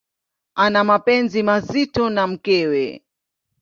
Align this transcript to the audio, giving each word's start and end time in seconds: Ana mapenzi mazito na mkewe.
Ana 0.55 0.83
mapenzi 0.83 1.39
mazito 1.43 2.03
na 2.09 2.27
mkewe. 2.27 2.85